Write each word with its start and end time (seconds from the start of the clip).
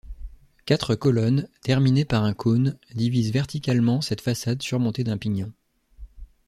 Quatre 0.65 0.95
colonnes, 0.95 1.47
terminées 1.61 2.05
par 2.05 2.23
un 2.23 2.33
cône, 2.33 2.79
divisent 2.95 3.31
verticalement 3.31 4.01
cette 4.01 4.21
façade 4.21 4.63
surmontée 4.63 5.03
d'un 5.03 5.19
pignon. 5.19 5.53